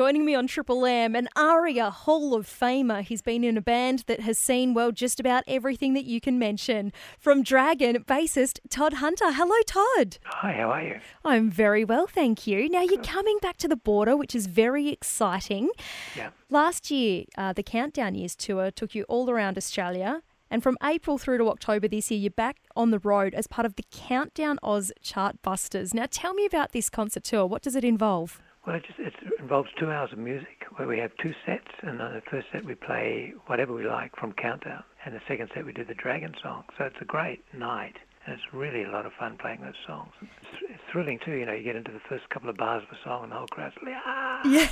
[0.00, 3.02] Joining me on Triple M, an ARIA Hall of Famer.
[3.02, 6.38] He's been in a band that has seen, well, just about everything that you can
[6.38, 6.90] mention.
[7.18, 9.30] From Dragon, bassist Todd Hunter.
[9.30, 10.16] Hello, Todd.
[10.24, 11.00] Hi, how are you?
[11.22, 12.66] I'm very well, thank you.
[12.70, 15.68] Now, you're coming back to the border, which is very exciting.
[16.16, 16.30] Yeah.
[16.48, 20.22] Last year, uh, the Countdown Years tour took you all around Australia.
[20.50, 23.66] And from April through to October this year, you're back on the road as part
[23.66, 25.92] of the Countdown Oz Chartbusters.
[25.92, 27.44] Now, tell me about this concert tour.
[27.44, 28.40] What does it involve?
[28.66, 32.00] Well, it, just, it involves two hours of music where we have two sets, and
[32.00, 35.64] on the first set we play whatever we like from Countdown, and the second set
[35.64, 36.64] we do the Dragon song.
[36.76, 40.12] So it's a great night, and it's really a lot of fun playing those songs.
[40.20, 41.54] It's, it's thrilling too, you know.
[41.54, 43.74] You get into the first couple of bars of a song, and the whole crowd's
[43.82, 44.68] like, ah, Yeah.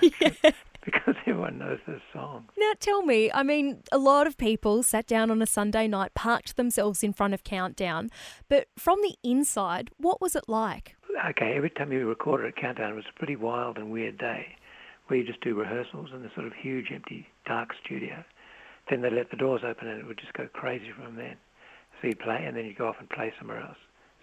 [0.20, 0.50] yeah.
[0.84, 2.48] because everyone knows those song.
[2.58, 6.14] Now, tell me, I mean, a lot of people sat down on a Sunday night,
[6.14, 8.10] parked themselves in front of Countdown,
[8.48, 10.96] but from the inside, what was it like?
[11.30, 14.56] Okay, every time you recorded at Countdown, it was a pretty wild and weird day,
[15.06, 18.24] where you just do rehearsals in this sort of huge, empty, dark studio.
[18.90, 21.36] Then they let the doors open, and it would just go crazy from then.
[22.00, 23.76] So you play, and then you go off and play somewhere else.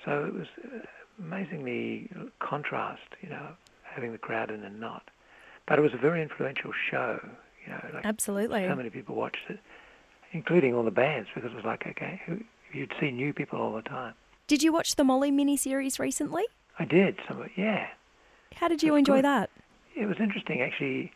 [0.03, 0.79] So it was uh,
[1.19, 3.49] amazingly contrast, you know,
[3.83, 5.03] having the crowd in and not.
[5.67, 7.19] But it was a very influential show,
[7.65, 7.81] you know.
[7.93, 8.65] Like Absolutely.
[8.67, 9.59] so many people watched it,
[10.31, 12.39] including all the bands, because it was like, okay, who,
[12.73, 14.15] you'd see new people all the time.
[14.47, 16.43] Did you watch the Molly miniseries recently?
[16.79, 17.87] I did, some of it, yeah.
[18.55, 19.25] How did you enjoy good.
[19.25, 19.49] that?
[19.95, 21.11] It was interesting, actually.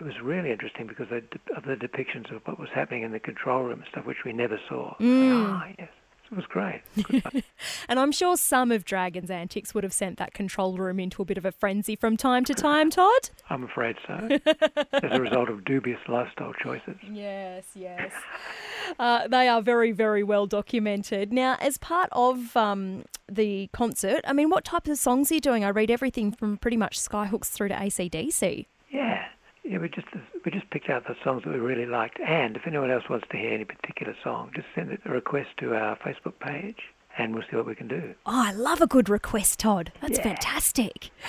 [0.00, 3.12] It was really interesting because of the- of the depictions of what was happening in
[3.12, 4.94] the control room and stuff, which we never saw.
[4.98, 5.46] Mm.
[5.54, 5.88] Ah, yes,
[6.30, 6.82] it was great.
[7.88, 11.24] And I'm sure some of Dragon's antics would have sent that control room into a
[11.24, 13.30] bit of a frenzy from time to time, Todd.
[13.50, 14.14] I'm afraid so.
[14.92, 16.96] As a result of dubious lifestyle choices.
[17.08, 18.10] Yes, yes.
[18.98, 21.32] Uh, they are very, very well documented.
[21.32, 25.40] Now, as part of um, the concert, I mean, what type of songs are you
[25.40, 25.64] doing?
[25.64, 28.66] I read everything from pretty much Skyhooks through to ACDC.
[28.90, 29.24] Yeah,
[29.64, 29.78] yeah.
[29.78, 30.08] We just
[30.44, 33.26] we just picked out the songs that we really liked, and if anyone else wants
[33.30, 36.78] to hear any particular song, just send a request to our Facebook page,
[37.18, 38.14] and we'll see what we can do.
[38.26, 39.92] Oh, I love a good request, Todd.
[40.00, 40.24] That's Yeah.
[40.24, 41.10] fantastic.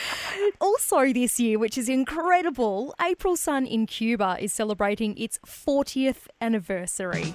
[0.59, 7.31] Also, this year, which is incredible, April Sun in Cuba is celebrating its 40th anniversary.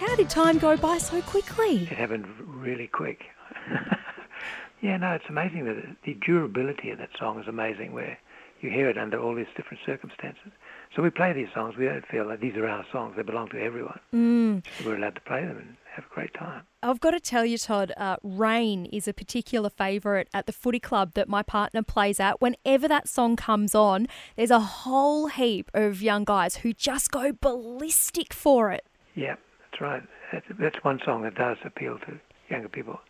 [0.00, 1.82] How did time go by so quickly?
[1.82, 3.24] It happened really quick.
[4.82, 7.92] yeah, no, it's amazing that the durability of that song is amazing.
[7.92, 8.18] Where
[8.60, 10.52] you hear it under all these different circumstances.
[10.94, 11.76] So we play these songs.
[11.76, 13.14] We don't feel like these are our songs.
[13.16, 14.00] They belong to everyone.
[14.14, 14.64] Mm.
[14.84, 16.62] We're allowed to play them and have a great time.
[16.82, 20.80] I've got to tell you, Todd, uh, Rain is a particular favourite at the footy
[20.80, 22.40] club that my partner plays at.
[22.40, 24.06] Whenever that song comes on,
[24.36, 28.86] there's a whole heap of young guys who just go ballistic for it.
[29.14, 29.36] Yeah,
[29.70, 30.02] that's right.
[30.32, 32.18] That's, that's one song that does appeal to
[32.48, 33.00] younger people.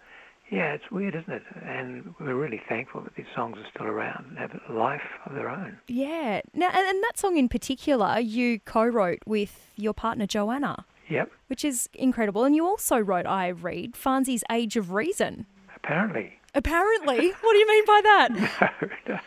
[0.50, 1.42] Yeah, it's weird, isn't it?
[1.64, 5.34] And we're really thankful that these songs are still around and have a life of
[5.34, 5.78] their own.
[5.88, 6.40] Yeah.
[6.54, 11.64] Now, and, and that song in particular, you co-wrote with your partner Johanna, Yep, which
[11.64, 12.44] is incredible.
[12.44, 15.46] And you also wrote, I read, Farnsey's Age of Reason.
[15.74, 16.34] apparently.
[16.54, 18.28] Apparently, what do you mean by that?
[19.08, 19.20] No, no.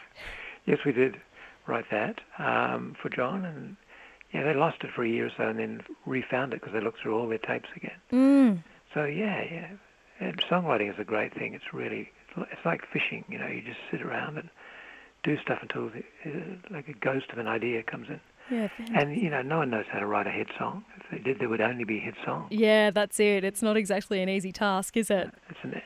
[0.65, 1.17] Yes, we did
[1.67, 3.75] write that um, for John, and
[4.33, 6.81] yeah, they lost it for a year or so, and then refound it because they
[6.81, 7.99] looked through all their tapes again.
[8.11, 8.63] Mm.
[8.93, 9.67] So yeah, yeah,
[10.19, 11.53] and songwriting is a great thing.
[11.53, 13.25] It's really it's like fishing.
[13.27, 14.49] You know, you just sit around and
[15.23, 15.99] do stuff until the,
[16.29, 18.19] uh, like a ghost of an idea comes in.
[18.49, 20.83] Yeah, And you know, no one knows how to write a hit song.
[20.97, 22.47] If they did, there would only be hit songs.
[22.51, 23.43] yeah, that's it.
[23.43, 25.29] It's not exactly an easy task, is it?
[25.49, 25.81] It's an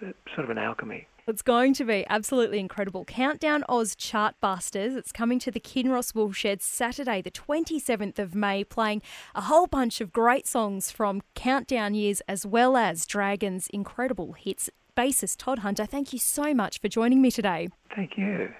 [0.00, 1.08] it's a, sort of an alchemy.
[1.26, 3.06] It's going to be absolutely incredible.
[3.06, 4.94] Countdown Oz Chartbusters.
[4.94, 9.00] It's coming to the Kinross Woolshed Saturday, the 27th of May, playing
[9.34, 14.68] a whole bunch of great songs from Countdown years as well as Dragon's incredible hits.
[14.96, 17.68] Bassist Todd Hunter, thank you so much for joining me today.
[17.96, 18.54] Thank you.